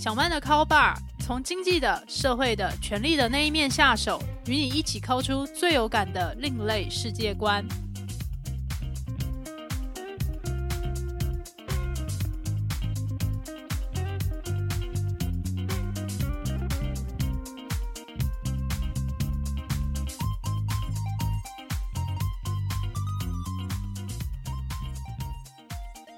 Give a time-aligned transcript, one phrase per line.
[0.00, 7.62] 小曼的 Call Bar 从经济的、社会的、权力的那一面下手，与你一起抠出最有感的另类世界观。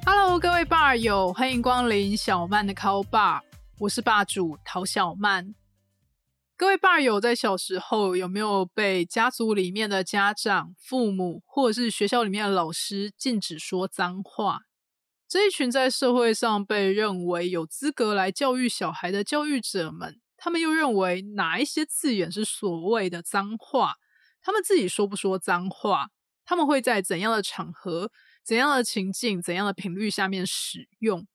[0.06, 3.40] Hello，各位 bar 友，欢迎光临小曼的 Call Bar。
[3.82, 5.56] 我是霸主陶小曼。
[6.56, 14.60] 各位霸友在小时候有没有被家族里面的家长、父母，或者是学校里面的老师禁止说脏话？
[15.26, 23.96] 这一群在社会上被认为有资格来教育小孩的教育者们，他们又认为哪一些字眼是所谓的脏话？
[24.40, 26.10] 他们自己说不说脏话？
[26.44, 28.12] 他们会在怎样的场合、
[28.44, 31.26] 怎样的情境、怎样的频率下面使用？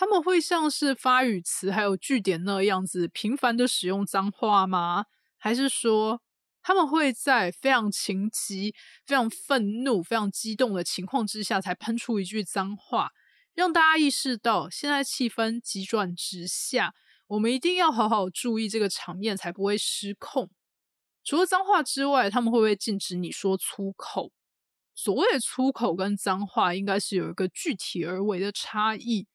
[0.00, 5.06] 他们会像是发语词还有句点那样子频繁的使用脏话吗？
[5.36, 6.22] 还是说
[6.62, 13.10] 他们会在非常情急、非常愤怒、非常激动的情况之下才喷出一句脏话，
[13.54, 16.94] 让大家意识到现在气氛急转直下，
[17.26, 20.48] 我们一定要好好注意这个场面，才不会失控。
[21.24, 24.30] 除了脏话之外，他们会不会禁止你说粗口？
[24.94, 29.26] 所谓的粗口跟脏话，应该是有一个具体而为的差异。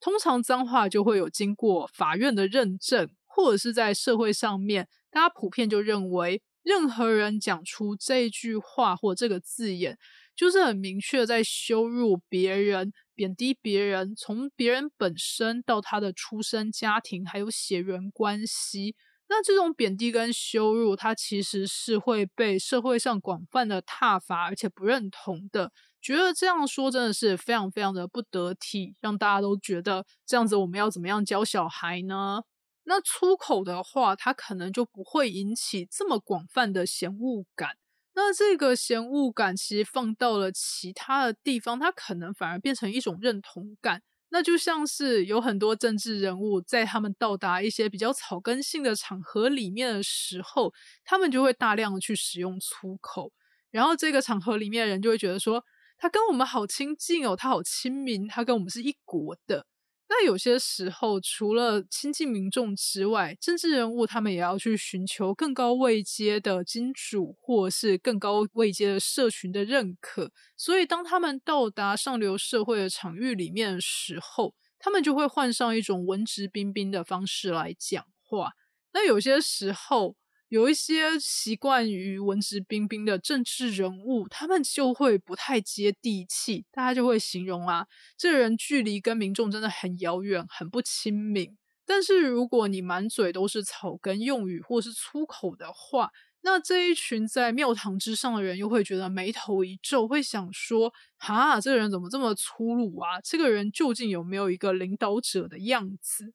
[0.00, 9.98] 通常脏话就会有经过法院的认证，或者是在社会上面，大家普遍就认为，任何人讲出这句话或这个字眼，
[10.34, 18.96] 就是很明确在羞辱别人、贬低别人，从别人本身到他的出生家庭还有血缘关系，
[19.28, 25.72] 那这种贬低跟羞辱，它其实是会被社会上广泛的挞伐，而且不认同的。
[26.02, 32.42] 觉得这样说真的是非常非常的不得体，让大家都觉得这样子我们要怎么样教小孩呢？
[32.84, 37.76] 那粗口的话，它可能就不会引起这么广泛的嫌恶感。
[38.14, 44.02] 那这个嫌恶感其实放到了其他的地方，它可能反而变成一种认同感。
[44.30, 50.72] 那就像是有很多政治人物在他们到达一些比较草根性的场合里面的时候，
[51.04, 53.30] 他们就会大量的去使用粗口，
[53.70, 55.62] 然后这个场合里面的人就会觉得说。
[56.00, 59.66] 他跟我们好亲近哦，他好亲民，他跟我们是一国的。
[60.08, 70.32] 那有些时候，除了亲近民众之外，政治人物他们也要去寻求更高位阶的金主，或是更高位阶的社群的认可。
[70.56, 78.52] 所以，当他们到达上流社会的场域里面的时候，他们就会换上一种文质彬彬的方式来讲话。
[78.94, 80.16] 那有些时候，
[80.50, 87.86] 有一些习惯于文质彬彬的政治人物，他们就会不太接地气，大家就会形容啊，
[88.18, 91.56] 这人距离跟民众真的很遥远，很不亲民。
[91.86, 96.10] 但是如果你满嘴都是草根用语或是粗口的话，
[96.42, 103.20] 那这一群在庙堂之上的人又会觉得眉头一皱，会想说：哈，这个人怎么这么粗鲁啊？
[103.22, 106.32] 这个人究竟有没有一个领导者的样子？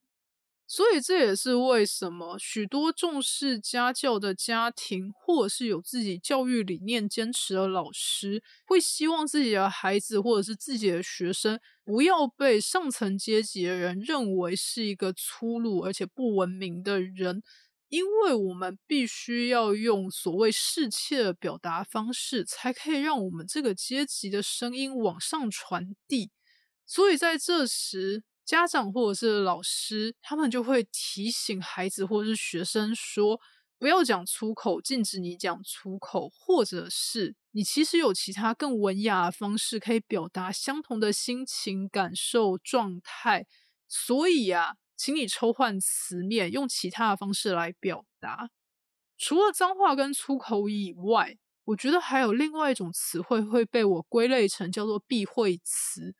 [0.67, 17.43] 所以这也是为什么许多重视家教的家庭，或者是有自己教育理念坚持的老师，会希望自己的孩子或者是自己的学生，不要被上层阶级的人认为是一个粗鲁而且不文明的人，
[17.89, 26.31] 因为我们必须要用所谓世切的表达方式，才可以让我们这个阶级的声音往上传递。
[26.87, 28.23] 所以在这时。
[28.45, 33.41] 家长或者是老师，他们就会提醒孩子或者是学生说
[33.79, 43.47] ：“不要讲粗口，禁止你讲粗口，或者是你其实有其他更文雅的方式可以表达相同的心情、感受、状态。
[43.87, 48.51] 所以啊，请你抽换词面，用其他的方式来表达。
[49.17, 56.13] 除了脏话跟粗口以外，我觉得还有另外一种词汇会被我归类成叫做避讳词。”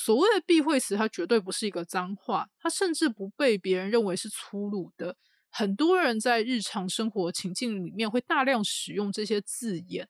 [0.00, 5.16] 所谓的避讳词，它绝对不是一个脏话，它甚至不被别人认为是粗鲁的。
[5.50, 10.08] 很多人在日常生活情境里面会大量使用这些字眼，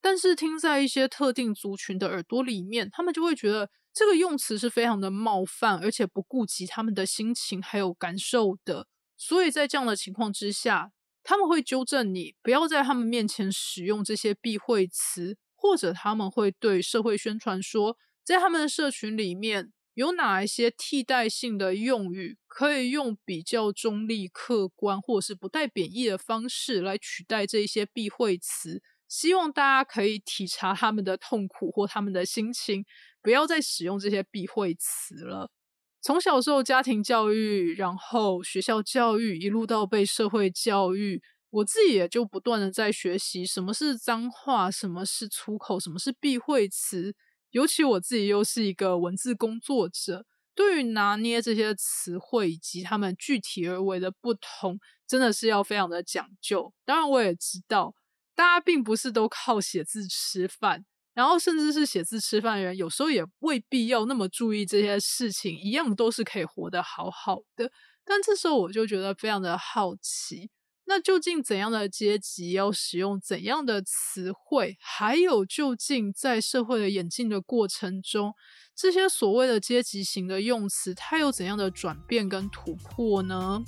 [0.00, 8.88] 但是听在一些特定族群的耳朵里面，他们就会觉得这个用词是非常的冒犯，而且不顾及他们的心情还有感受的。
[9.16, 10.90] 所以在这样的情况之下，
[11.22, 17.96] 他们会纠正你不要在他们面前使用这些避讳词，或者他们会对社会宣传说。
[18.30, 28.80] 在他们的社群里面，有哪一些替代性的用语可以用比较中立、客观，或者是不带贬义的方式来取代这一些避讳词？
[29.08, 32.84] 希望大家可以体察他们的痛苦或他们的心情，
[33.20, 35.50] 不要再使用这些避讳词了。
[36.00, 47.16] 从小受家庭教育，然后学校教育，一路到被社会教育，我自己也就不断的在学习什么是脏话，什么是粗口，什么是避讳词。
[47.50, 50.24] 尤其我自己又是一个文字工作者，
[50.54, 56.72] 对于拿捏这些词汇以及他们具体而为的不同，真的是要非常的讲究。
[56.84, 57.94] 当然，我也知道
[58.34, 67.72] 大家并不是都靠写字吃饭，然后甚至是写字吃饭的人，有时候也未必要那么注意这些事情，一样都是可以活得好好的。
[68.04, 70.50] 但这时候我就觉得非常的好奇。
[70.86, 74.76] 那究竟怎样的阶级要使用怎样的词汇？
[74.80, 78.34] 还有，究竟在社会的演进的过程中，
[78.74, 83.62] 这些所谓的阶级型的用词，它有怎样的转变跟突破呢？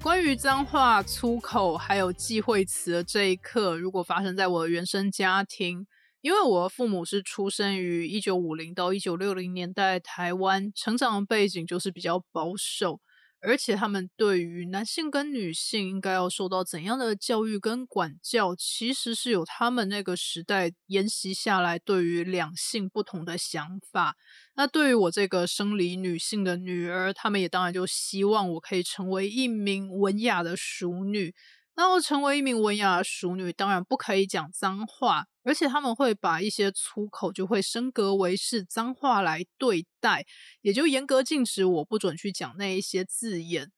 [0.00, 5.86] 关于脏话、粗口还有忌讳词的这一刻，如果发生在我的原生家庭。
[6.20, 13.00] 因为我父母是出生于一九五零到一九六零年代台湾，成长的背景就是比较保守，
[13.40, 24.14] 而且他们对于男性跟女性应该要受到怎样的教育跟管教，其实是有他们那个时代沿袭下来对于两性不同的想法。
[24.56, 31.34] 那对于我这个生理女性的女儿，他们也当然就希望我可以成为一名文雅的淑女。
[31.80, 40.26] 那我成为一名文雅淑女，当然不可以讲脏话，而且他们会把一些粗口就会升格为是脏话来对待，
[40.60, 43.72] 也就严格禁止我不准去讲那一些字眼。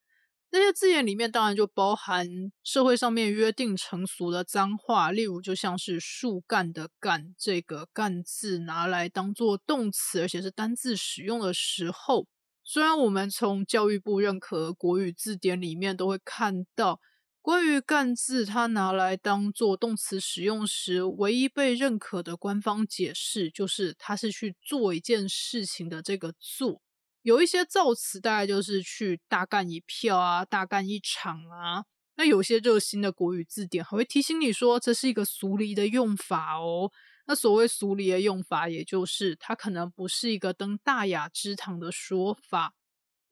[0.51, 2.27] 那些字眼里面当然就包含
[2.61, 12.27] 社会上面约定成俗的脏话，例如就像是树干的干这个干字拿来当做动词，而且是单字使用的时候，
[12.65, 16.99] 虽然我们从教育部认可国语字典里面都会看到。
[17.43, 26.81] 关于“干”字，它拿来当做动词使用时，唯一被认可的官方解释就是它是去做一件事情的这个“做”。
[27.21, 31.83] 有一些造词大概就是去大干一票啊，大干一场啊。
[32.15, 36.89] 那有些热心的国语字典还会提醒你说，这是一个俗离的用法哦。
[37.27, 42.73] 那所谓俗离的用法，也就是它可能不是一个登大雅之堂的说法。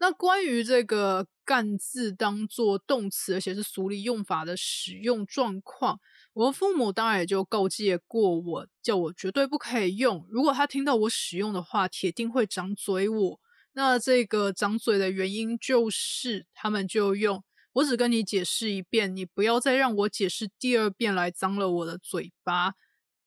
[0.01, 5.99] 那关于这个“干”字当做动词，而且是俗理用法的使用状况，
[6.33, 10.25] 我父母当然也就告诫过我，叫我绝对不可以用。
[10.27, 13.39] 如果他听到我使用的话，铁定会掌嘴我。
[13.73, 17.43] 那这个掌嘴的原因就是，他们就用
[17.73, 22.73] 我只跟你解释一遍，你不要再让我解释第二遍来脏了我的嘴巴。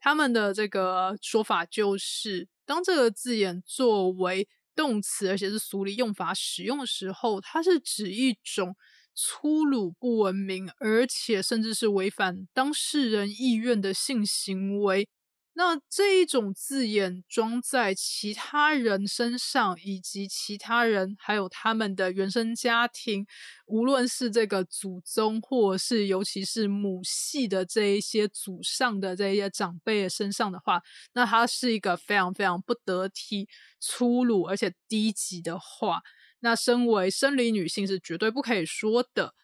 [0.00, 4.48] 他们的这个说法就是，当这个字眼作为。
[4.74, 8.76] 动词，而且是俗理用法使用的时候，它是指一种
[9.14, 15.08] 粗鲁、不文明，而且甚至是违反当事人意愿的性行为。
[15.56, 23.24] 那这一种字眼装在其他人身上，以及其他人还有他们的原生家庭，
[23.66, 33.48] 无论是这个祖宗，或是尤其是母系的这一些祖上的这些长辈的身上的话，那它是一个非常非常不得体、
[33.78, 36.02] 粗鲁而且低级的话。
[36.40, 39.34] 那身为生理女性是绝对不可以说的。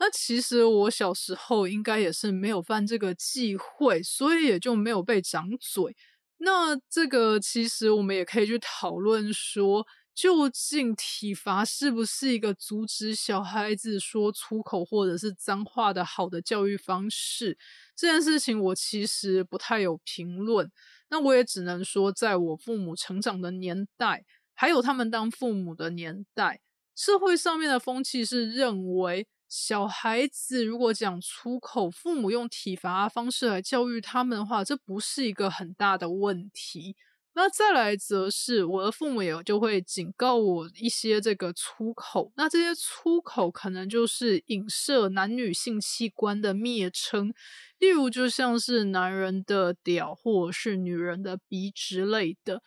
[0.00, 5.96] 那其实我小时候应该也是没有犯这个忌讳，所以也就没有被掌嘴。
[6.38, 17.58] 那这个其实我们也可以去讨论说，究竟体罚是不是一个阻止小孩子说粗口或者是脏话的好的教育方式？
[17.96, 20.70] 这件事情我其实不太有评论。
[21.10, 24.24] 那我也只能说，在我父母成长的年代，
[24.54, 26.60] 还有他们当父母的年代，
[26.94, 29.26] 社会上面的风气是认为。
[29.48, 36.96] 小孩子如果讲粗口，父母用体罚方式来教育他们的话，这不是一个很大的问题。
[37.34, 47.32] 那再来则是我的父母也就会警告我一些这个粗口，那这些粗口可能就是影射男女性器官的蔑称，
[47.78, 52.60] 例如就像是男人的屌或者是女人的鼻之类的。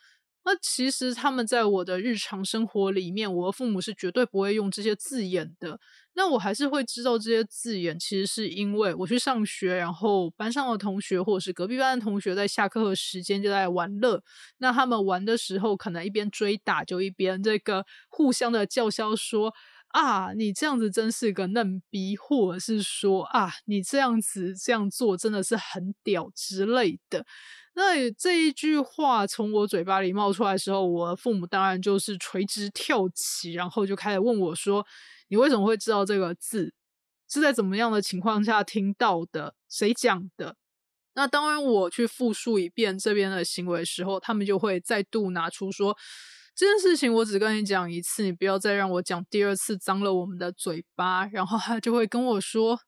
[0.43, 5.79] 那其实他们在我的日常生活里面，我的父母是绝对不会用这些字眼的。
[6.13, 14.21] 那我还是会知道这些字眼，其实是因为我去上学，然后班上的同学或者是隔壁班的同学在下课的时间就在玩乐。
[14.57, 19.53] 那他们玩的时候，可能一边追打，就一边这个互相的叫嚣说
[19.93, 27.25] ：“啊，你这样子真是个嫩逼！”或者是说：“啊，你这样子这样做真的是很屌”之类的。
[27.74, 34.86] 那这一句话从我嘴巴里冒出来的时候，我父母当然就是垂直跳起，然后就开始问我说。
[35.29, 36.74] 你为什么会知道这个字？
[37.29, 39.55] 是在怎么样的情况下听到的？
[39.69, 40.57] 谁讲的？
[41.13, 45.98] 那当然，我去复述一遍这边的行为的时候，他们就会再度拿出说
[46.53, 51.25] 这件事情，我只跟你讲一次，你不要再让我讲第二次，脏了我们的嘴巴。
[51.27, 52.79] 然后他就会跟我说：“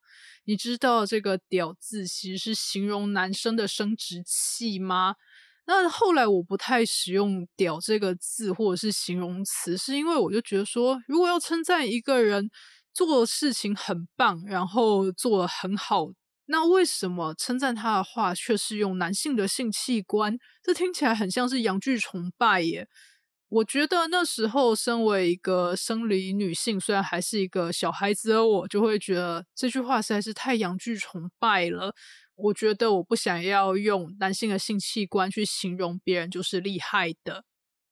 [0.44, 5.16] 你知道这个‘屌’字其实是形容男生的生殖器吗？”
[5.66, 12.50] 那后来我不太使用“屌”这个字或者是形容词，是因为我就觉得说，如果要称赞一个人
[12.92, 16.08] 做事情很棒，然后做的很好。
[16.46, 20.36] 那为什么称赞他的话却是用男性的性器官？
[20.62, 22.86] 这听起来很像是阳具崇拜耶。
[23.54, 31.94] 我觉得那时候身为一个生理女性，虽然还是一个小孩子的我，就会觉得这句话实在是太阳具崇拜了。
[32.34, 37.44] 我觉得我不想要用男性的性器官去形容别人就是厉害的。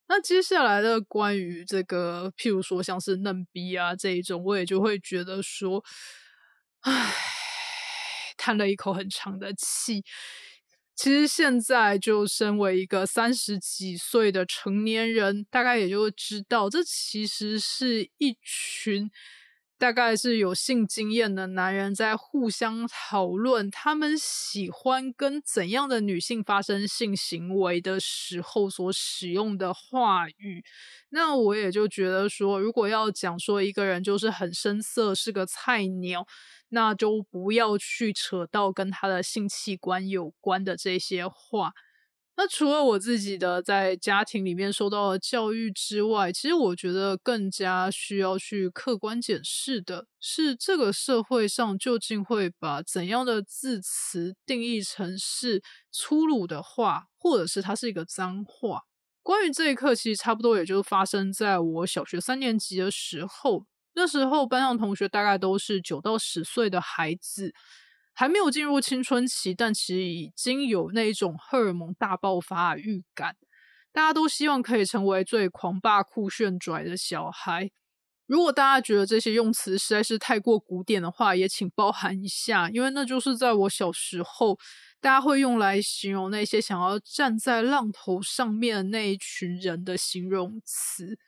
[0.09, 5.85] 那接下来的关于这个，譬如说像是嫩逼啊这一种，我也就会觉得说，
[6.81, 7.13] 唉。
[8.37, 10.03] 叹了一口很长的气。
[10.95, 19.11] 其实现在就身为一个三十几岁的成年人，大概也就知道，这其实是一群
[19.83, 30.65] 大概是有性经验的男人在互相讨论他们喜欢跟怎样的女性发生性行为的时候所使用的话语。
[31.09, 36.29] 那我也就觉得说，如果要讲说一个人就是很生涩，是个菜鸟。
[36.69, 41.73] 那就不要去扯到跟他的性器官有关的这些话。
[42.35, 58.81] 那除了我自己的在家庭里面受到的教育之外，其实我觉得更加需要去客观检视的是，这个社会上究竟会把怎样的字词定义成是粗鲁的话，或者是它是一个脏话。
[59.23, 63.67] 关于这一刻，其实差不多也就发生在我小学三年级的时候。
[63.95, 67.53] 那时候班上同学大概都是九到十岁的孩子，
[68.15, 73.37] 还没有进入青春期，但其实已经有那一种荷尔蒙大爆发的预感。
[73.91, 77.71] 大家都希望可以成为最狂霸、酷炫、拽的小孩。
[78.27, 84.59] 如果大家觉得这些用词实在是太过古典的话，也请包涵一下，因为那就是在我小时候
[85.01, 91.19] 大家会用来形容那些想要站在浪头上面的那一群人的形容词。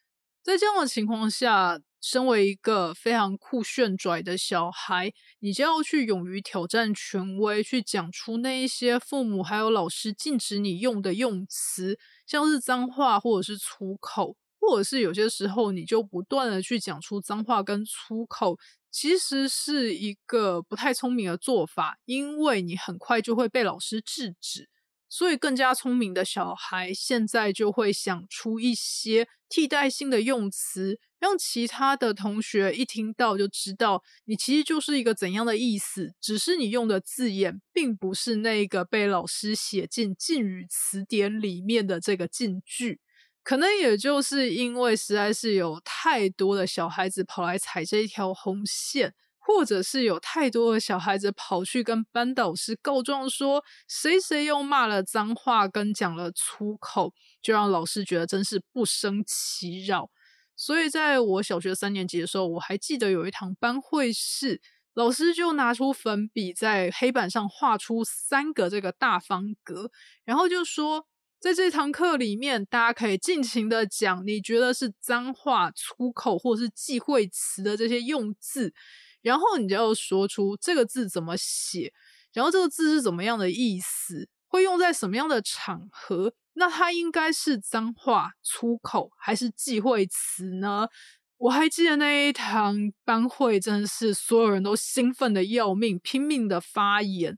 [0.43, 1.81] 在这样的情况下。
[2.07, 18.59] 身为一个非常酷炫拽的小孩，你就要去勇于挑战权威，去讲出那一些父母还有老师禁止你用的用词，像是脏话或者是粗口，或者是有些时候你就不断的去讲出脏话跟粗口，
[18.91, 24.69] 其实是一个不太聪明的做法，因为你很快就会被老师制止。
[25.09, 36.13] 所以，更加聪明的小孩现在就会想出一些替代性的用词，让其他的同学一听到就知道你其实就是一个怎样的意思。
[36.21, 43.01] 只是你用的字眼，并不是那个被老师写进禁语词典里面的这个禁句。
[43.43, 49.15] 可能也就是因为实在是有太多的小孩子跑来踩这一条红线。
[49.47, 57.13] 或者是有太多的小孩子跑去跟班导师告状，说谁谁又骂了脏话跟讲了粗口，
[57.43, 60.09] 就让老师觉得真是不胜其扰。
[60.57, 64.61] 所以在我小学三年级的时候，我还记得有一堂班会是
[64.95, 69.91] 老师就拿出粉笔在黑板上画出三个这个大方格，
[70.25, 71.07] 然后就说
[71.41, 78.73] 在这堂课里面，大家可以尽情的讲你觉得是脏话、粗口或是忌讳词的这些用字。
[79.21, 81.93] 然后你就要说出这个字怎么写，
[82.35, 86.35] 然后这个字是怎么样的意思，会用在什么样的场合？
[86.55, 90.89] 那它应该是脏话、粗口还是忌讳词呢？
[91.37, 97.37] 我还记得那一堂班会，真的是所有人都兴奋的要命，拼命的发言，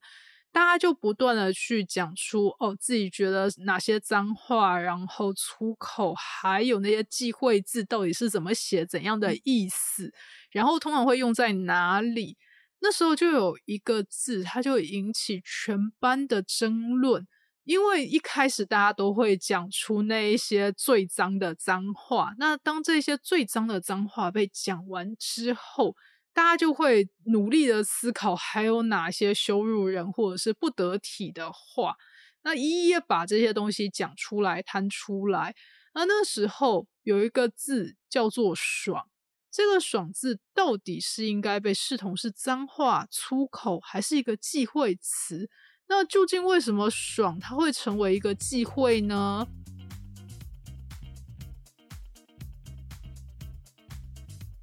[0.53, 10.13] 大家就不断的去讲出哦自己觉得哪些脏话，然后粗口，还有那些忌讳字到底是怎么写，怎样的意思。
[10.51, 12.37] 然后通常会用在哪里？
[12.81, 17.27] 那时候就有一个字，它就引起全班的争论。
[17.67, 25.97] 因为一开始大家都会讲出那一些最脏的脏话，那当这些最脏的脏话被讲完之后，
[26.33, 31.97] 大家就会努力的思考还有哪些羞辱人或者是不得体的话，
[32.45, 35.57] 那一一把这些东西讲出来摊出来。
[35.93, 39.09] 而那时候有一个字叫做“爽”。
[39.51, 45.51] 这个“爽”字到底是应该被视同是脏话、粗口，还是一个忌讳词？
[45.89, 49.47] 那究竟为什么“爽”它会成为一个忌讳呢？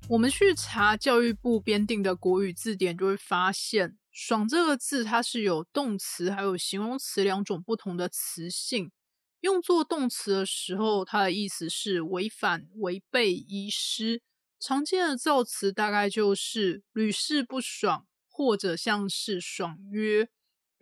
[0.10, 8.92] 我们去查教育部编定的国语字典，就会发现“爽”这个字它是有动词还有形容词两种不同的词性。
[9.40, 14.22] 用作动词的时候，它的意思是违反、违背、遗失。
[14.60, 20.30] 常见的造词大概就是屡试不爽，或者像是爽约。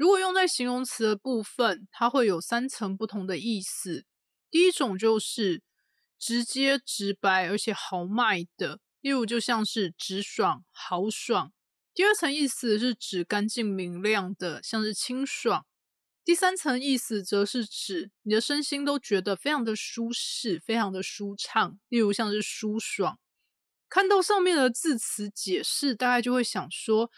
[0.02, 4.04] 如果用在形容词的部分，它会有三层不同的意思。
[4.50, 5.62] 第一种就是
[6.18, 8.80] 直接、直白而且豪迈的。
[9.02, 11.54] 例如，就像是直爽、豪爽。
[11.94, 15.68] 第二层意思是指干净明亮的，像是清爽。
[16.26, 21.78] 第三层意思则是指你的身心都觉得非常的舒适、非常的舒畅。
[21.90, 23.20] 例如，像是舒爽。
[23.88, 27.12] 看到上面的字词解释，大概就会想说，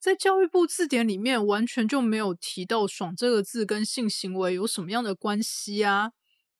[0.00, 6.12] 在教育部字典里面完全就没有提到“爽”这个字跟性行为有什么样的关系啊？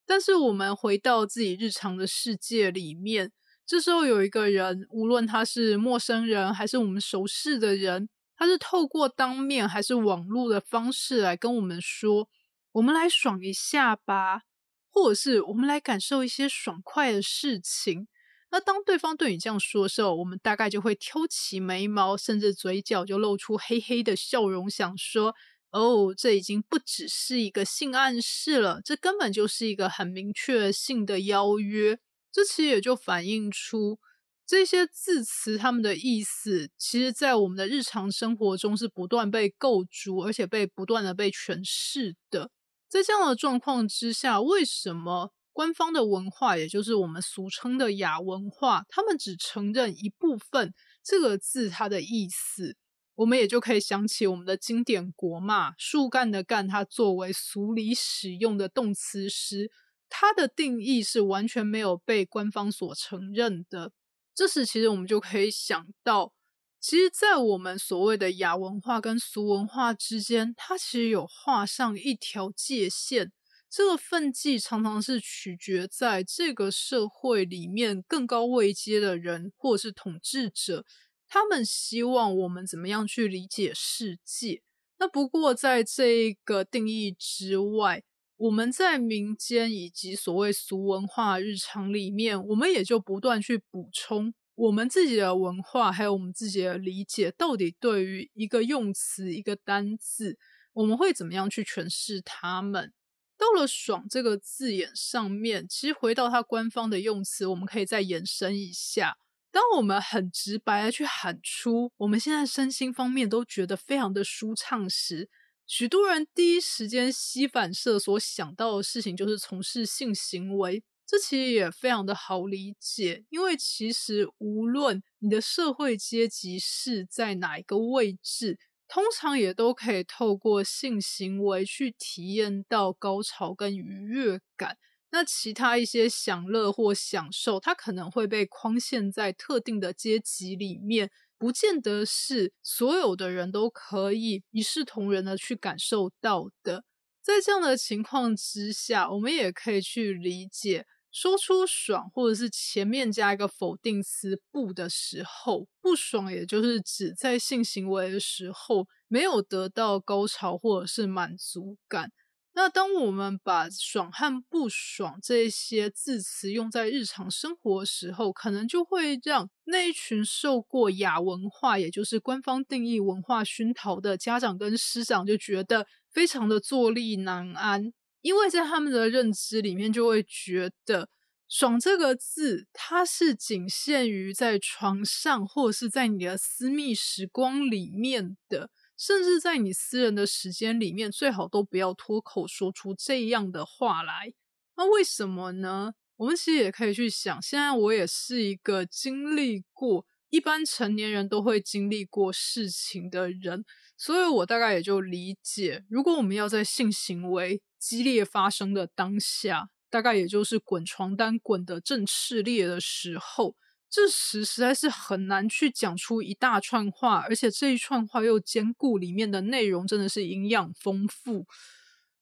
[0.04, 3.32] 但是我们回到自己日常的世界里面。
[3.64, 12.28] 这时候有一个人，无论他是陌生人还是我们熟识的人，他是透过当面还是网络的方式来跟我们说
[12.72, 14.42] ：“我们来爽一下吧，
[14.90, 18.06] 或者是我们来感受一些爽快的事情。”
[18.52, 25.34] 那当对方对你这样说的时候，我们大概就会挑起眉毛，甚至嘴角就露出黑黑的笑容，想说
[25.70, 31.98] ：“哦，这已经不只是一个性暗示了，这根本就是一个很明确性的邀约。”
[32.32, 33.98] 这其实也就反映出
[34.46, 42.50] 这些字词，它们的意思，其实在我们的日常生活中是不断被构筑，而且被不断的被诠释的。
[42.88, 52.76] 在这样的状况之下，为什么官方的文化，也就是我们俗称的雅文化，他们只承认一部分这个字它的意思？
[53.16, 59.70] 我们也就可以想起我们的经典国骂“树干”的“干”，它作为俗里使用的动词时。
[60.12, 63.92] 它的定义是完全没有被官方所承认的。
[64.34, 66.32] 这时，其实我们就可以想到，
[66.80, 73.32] 其实，在我们所谓的雅文化跟俗文化之间，它其实有画上一条界限。
[73.70, 80.84] 这个分际常常是取决在这个社会里面更高位阶的人，或是统治者，
[81.28, 84.62] 他们希望我们怎么样去理解世界。
[84.98, 88.02] 那不过，在这个定义之外，
[88.36, 100.36] 我们在民间以及所谓俗文化日常里面，我们也就不断去补充我们自己的文化，还有我们自己的理解，到底对于一个用词、一个单字，
[100.72, 102.92] 我们会怎么样去诠释它们？
[103.40, 109.16] 到了“爽”这个字眼上面，其实回到它官方的用词，我们可以再延伸一下。
[109.50, 115.28] 当我们很直白的去喊出我们现在身心方面都觉得非常的舒畅时，
[115.66, 128.58] 许多人第一时间吸反射所想到的事情就是从事性行为，这其实也非常的好理解，因为其实无论你的社会阶级是在哪一个位置，
[128.92, 134.76] 通常也都可以透过性行为去体验到高潮跟愉悦感。
[135.12, 141.10] 那其他一些享乐或享受，它可能会被框限在特定的阶级里面。
[141.38, 146.84] 不见得是所有的人都可以一视同仁的去感受到的。
[147.22, 162.10] 在这样的情况之下，我们也可以去理解，说出爽，或者是前面加一个否定词“不”的时候，不爽，也就是指在性行为的时候没有得到高潮或者是满足感。
[162.52, 181.08] 那当我们把“爽”和“不爽”这些字词用在日常生活的时候，可能就会让那一群受过雅文化，也就是官方定义文化熏陶的家长跟师长，就觉得非常的坐立难安，因为在他们的认知里面，就会觉得
[181.48, 188.70] “爽”这个字，它是仅限于在床上，或者是在你的私密时光里面的。
[188.96, 194.34] 甚至在你私人的时间里面，最好都不要脱口说出这样的话来。
[194.76, 195.94] 那为什么呢？
[196.16, 203.64] 我们其实也可以去想，现在我也是一个经历过一般成年人都会经历过事情的人，
[203.96, 213.56] 所以我大概也就理解，如果我们要在性行为激烈发生的当下，大概也就是滚床单滚得正炽烈的时候。
[213.88, 221.44] 这时实在是很难去讲出一大串话，而且这一串话又兼顾里面的内容，真的是营养丰富。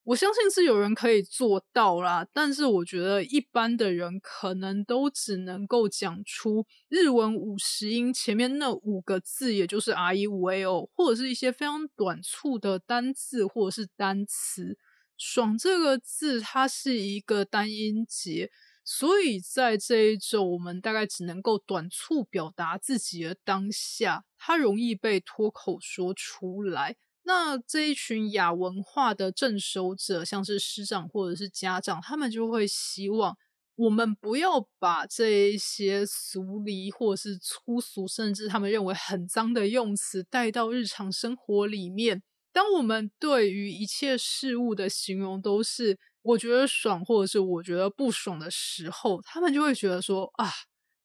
[0.04, 14.78] 我相信是有人可以做到啦，但是我觉得一般的人可能都只能够讲出日文五十音前面那五个字，也就是 R E 五 A O，或者是一些非常短促的单字或者是单词。
[15.18, 18.50] 爽这个字，它是一个单音节。
[18.84, 26.96] 所以在这一种我们大概只能够短促表达自己的当下，它容易被脱口说出来。
[27.24, 33.36] 那这一群亚文化的镇守者，像是师长或者是家长，他们就会希望
[33.74, 42.22] 我们不要把这一些俗离或是粗俗，甚至他们认为很脏的用词带到日常生活里面。
[42.52, 50.50] 当我们对于一切事物的形容都是我觉得爽，或者是我觉得不爽的时候，他们就会觉得说啊。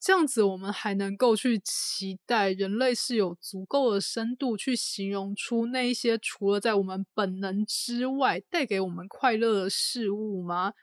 [0.05, 10.73] 这样子，我们还能够去期待人类是有足够的深度去形容出那一些除了在我们本能之外带给我们快乐的事物吗？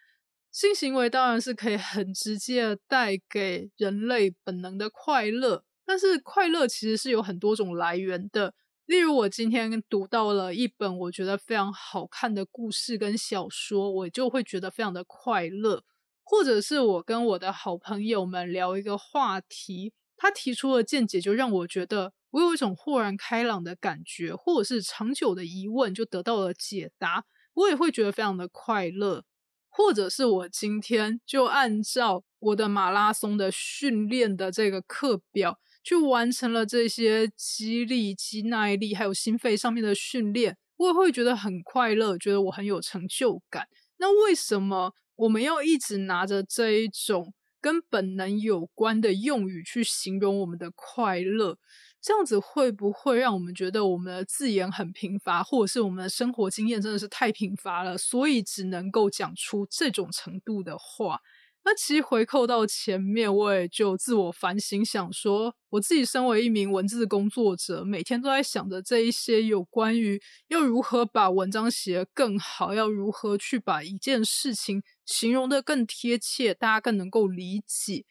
[0.50, 8.54] 性行为当然是可以很直接的带给人类本能的快乐，但是快乐其实是有很多种来源的。
[8.90, 15.84] 例如，我今天读到了一本我觉得非常好看的故事跟小说，我就会觉得非常的快乐。
[16.24, 27.24] 或者是我跟我的好朋友们聊一个话题，他提出的见解就让我觉得我有一种豁然开朗的感觉，或者是长久的疑问就得到了解答，
[27.54, 29.22] 我也会觉得非常的快乐。
[29.68, 43.66] 或者是我今天就按照我的马拉松的训练的这个课表去完成了这些肌力、肌耐力还有心肺上面的训练，我也会觉得很快乐，觉得我很有成就感。
[43.98, 44.94] 那为什么？
[45.16, 51.58] 我们要一直拿着这一种跟本能有关的用语去形容我们的快乐，
[52.00, 61.20] 这样子会不会让我们觉得我们的字眼很贫乏，或者是我们的生活经验真的是太贫乏了，所以只能够讲出这种程度的话？
[61.62, 78.06] 那其实回扣到前面，我也就自我反省，想说我自己身为一名文字工作者，每天都在想着这一些有关于要如何把文章写得更好，要如何去把一件事情形容的更贴切，大家更能够理解。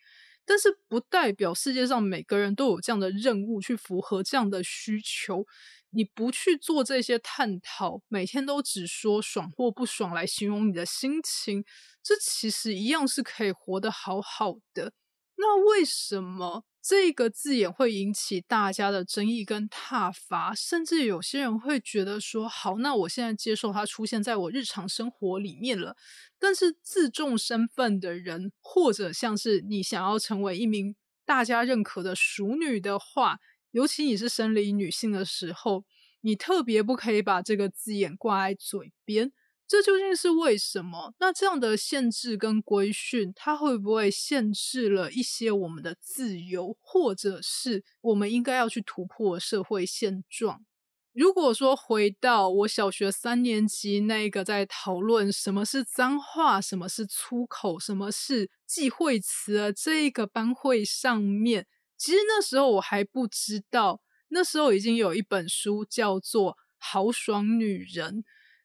[0.46, 5.46] 但是不代表世界上每个人都有这样的任务去符合这样的需求。
[5.92, 11.64] 你不去做这些探讨，每天都只说爽或不爽来形容你的心情。
[12.04, 14.94] 这其实一样是可以活得好好的。
[15.36, 20.54] 那为什么这个字眼会引起大家的争议跟挞伐？
[20.54, 25.96] 甚至有些人会觉得说：“好，那我现在接受它出现在我日常生活里面了。”
[26.38, 33.40] 但是自重身份的人，或者像是你想要成为一名大家认可的熟女的话，
[33.72, 35.86] 尤其你是生理女性的时候，
[36.22, 39.32] 你特别不可以把这个字眼挂在嘴边。
[39.68, 41.14] 这究竟是为什么？
[41.20, 50.66] 那这样的限制跟规训，它会不会限制了一些我们的自由，或者是我们应该要去突破社会现状？
[51.14, 61.68] 如果说回到我小学三年级那个在讨论什么是脏话、什么是粗口、什么是忌讳词的这个班会上面，
[62.00, 68.20] 其实那时候我还不知道，那时候已经有一本书叫做《豪爽女人》。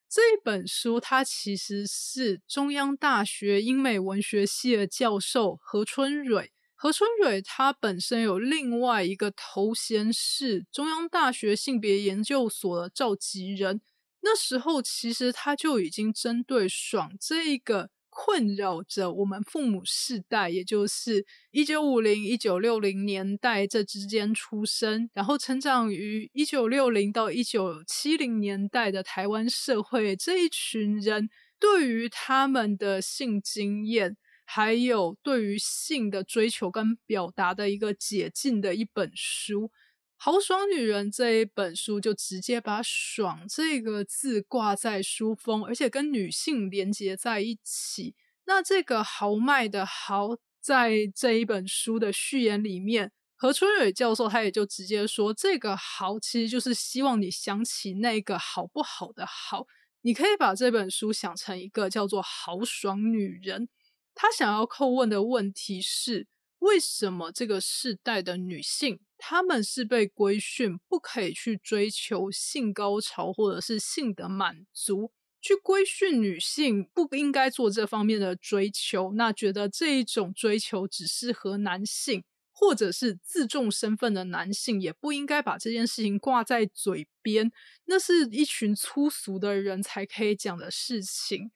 [0.08, 6.52] 这一本书，它其实是中央大学英美文学系的教授何春蕊。
[6.76, 13.80] 何春蕊他本身有另外一个头衔是中央大学性别研究所的召集人。
[14.20, 17.90] 那时候，其实他就已经针对“爽”这一个。
[18.16, 39.72] 困扰着我们父母世代，也就是一九五零、一九六零年代这之间出生，然后成长于一九六零到一九七零年代的台湾社会这一群人，对于他们的性经验，还有对于性的追求跟表达的一个解禁的一本书。
[40.16, 48.14] 豪爽女人这一本书就直接把“爽”这个字挂在书封，而且跟女性连接在一起。
[48.46, 59.66] 那这个豪迈的“豪”在这一本书的序言里面，何春蕊教授他也就直接说，这个“豪”其实就是希望你想起那个好不好的“好”。
[60.00, 63.68] 你可以把这本书想成一个叫做“豪爽女人”。
[64.14, 66.28] 他想要叩问的问题是。
[66.60, 75.12] 为什么这个世代的女性，她们是被规训不可以去追求性高潮或者是性的满足，
[75.42, 79.12] 去规训女性不应该做这方面的追求？
[79.12, 87.52] 那觉得这一种追求只适合男性，或者是自重身份的男性，也不应该把这件事情挂在嘴边，
[87.84, 91.50] 那是一群粗俗的人才可以讲的事情。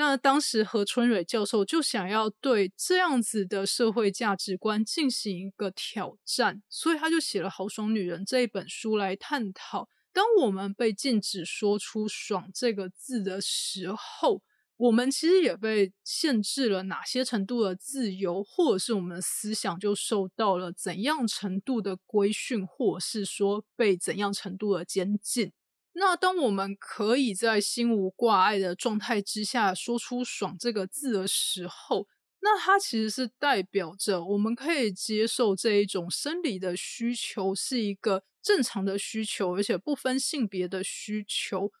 [0.00, 14.40] 那当时何春蕊教授就想要对这样子的社会价值观进行一个挑战，所以他就写了《豪爽女人》这一本书来探讨：当我们被禁止说出“爽”这个字的时候，
[14.78, 25.52] 我们其实也被限制了哪些程度的自由，或者是我们的思想就受到了怎样程度的规训，或者是说被怎样程度的监禁。
[25.92, 32.06] 那当我们可以在心无挂碍的状态之下说出“爽”这个字的时候，
[32.40, 41.72] 那它其实是代表着我们可以接受这一种生理的需求是一个正常的需求，而且不分性别的需求。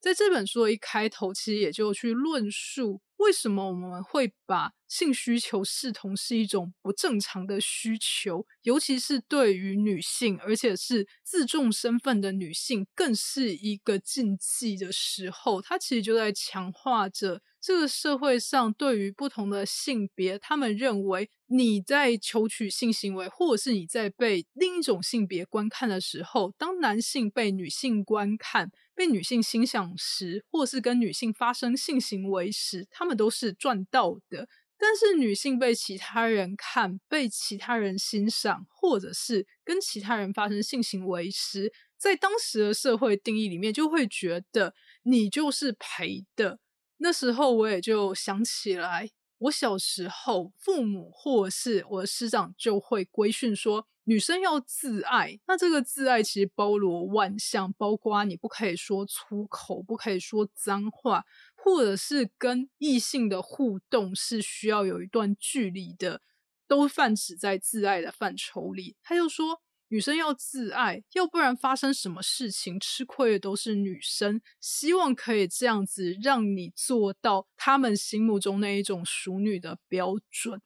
[0.00, 17.42] 在这本书的一开头，其实也就去论述为什么我们会把性需求视同是一种不正常的需求，尤其是对于女性，而且是自重身份的女性，更是一个禁忌的时候，它其实就在强化着。
[17.60, 34.48] 这个社会上，对于不同的性别，他们认为你在求取性行为，或者是你在被另一种性别观看的时候，当男性被女性观看、被女性欣赏时，或是跟女性发生性行为时，他们都是赚到的。
[34.76, 46.58] 但是女性被其他人看、被其他人欣赏，或者是跟其他人发生性行为时，在当时的社会定义里面，就会觉得你就是赔的。
[46.96, 55.38] 那时候我也就想起来，我小时候父母或是我的师长就会规训说，女生要自爱。
[55.46, 61.24] 那这个自爱其实包罗万象，包括你不可以说粗口，不可以说脏话，
[61.54, 66.22] 或者是跟异性的互动是需要有一段距离的，
[66.66, 68.96] 都泛指在自爱的范畴里。
[69.02, 69.62] 他就说。
[69.88, 74.40] 女生要自爱，要不然发生什么事情吃亏的都是女生。
[74.60, 80.60] 希望可以这样子让你做到他们心目中那一种淑女的标准。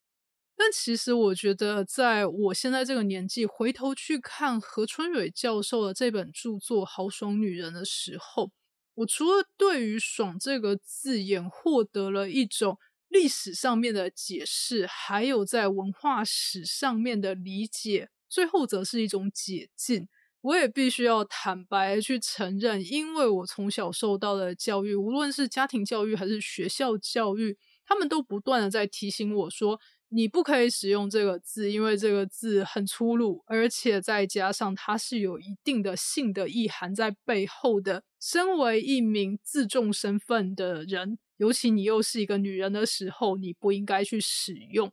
[0.56, 8.50] 但其实我觉得，在我现在这个年纪，回头去看何春蕊教授的这本著作《豪爽女人》的时候，
[8.94, 18.10] 我除了对于“爽”这个字眼获得了一种历史上面的解释，还有在文化史上面的理解。
[18.32, 20.08] 最后则是一种解禁，
[20.40, 38.02] 我也必须要坦白去承认，因为我从小受到的教育，无论是家庭教育还是学校教育，他们都不断的在提醒我说，你不可以使用这个字，因为这个字很粗鲁，而且再加上它是有一定的性的意涵在背后的。
[38.18, 44.90] 身为一名自重身份的人，尤其你又是一个女人的时候，你不应该去使用。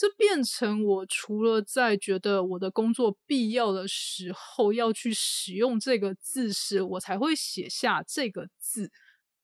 [0.00, 8.90] 这变成我除了在觉得我的工作必要的时候要去使用这个字时，我才会写下这个字。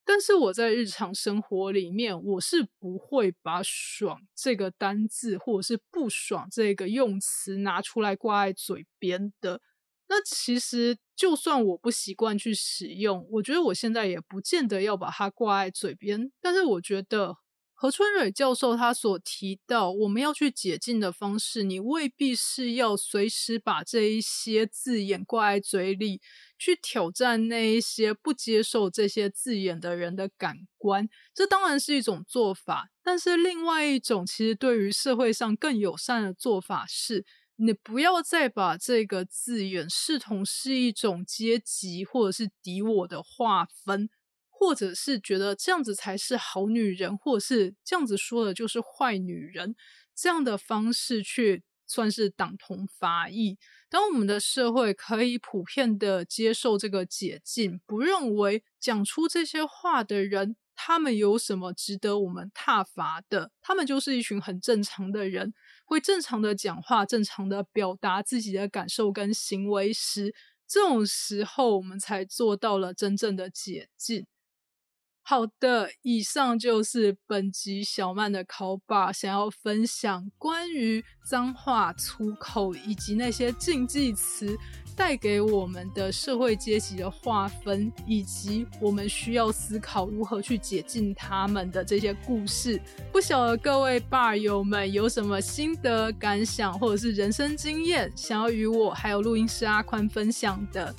[0.03, 9.61] 但是我在日常生活里面，我是不会把“爽”这个单字或者是“不爽”这个用词拿出来挂在嘴边的。
[10.07, 16.31] 那其实就算我不习惯去使用，我觉得我现在也不见得要把它挂在嘴边。
[16.41, 17.37] 但是我觉得。
[17.79, 26.19] 何春蕊教授他所提到，我们要去解禁的方式，你未必是要随时把这一些字眼挂在嘴里，
[26.57, 31.07] 去挑战那一些不接受这些字眼的人的感官。
[31.35, 37.23] 这当然是一种做法，但是另外一种其实对于社会上更友善的做法是，
[37.57, 44.09] 你不要再把这个字眼视同是一种阶级或者是敌我的划分。
[44.59, 49.75] 或者是觉得这样子才是好女人，或者是这样子说的就是坏女人，
[50.15, 53.59] 这样的方式去算是党同伐异。
[53.87, 63.51] 当我们的社会可以普遍的接受这个解禁，不认为讲出这些话的人，他们有什么值得我们挞伐的？
[63.61, 65.53] 他们就是一群很正常的人，
[65.85, 70.33] 会正常的讲话，正常的表达自己的感受跟行为时，
[70.67, 74.25] 这种时候我们才做到了真正的解禁。
[75.29, 84.57] 好的，以上就是本集小曼的考爸想要分享关于脏话、粗口以及那些禁忌词
[84.95, 92.81] 带给我们的社会阶级的划分，以及我们需要思考如何去解禁他们的这些故事。
[93.11, 100.95] 不晓得各位爸友们有什么心得感想，或者是人生经验，想要与我还有录音师阿宽分享的，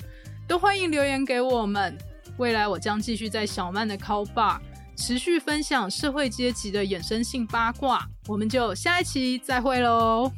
[0.47, 1.97] 都欢迎留言给我们。
[2.39, 4.59] 未来我将继续在小曼的 Call Bar
[4.95, 10.31] 持续分享社会阶级的衍生性八卦，我们就下一期再会喽。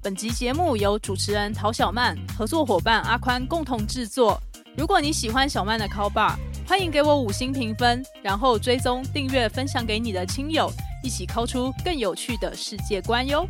[0.00, 4.40] 本集节目由主持人陶小曼、合作伙伴阿宽共同制作。
[4.76, 10.70] 如果你喜欢小曼的 Call Bar，欢迎给我五星评分，然后追踪、订阅、分享给你的亲友，
[11.02, 13.44] 一起 call 出更有趣的世界观哟。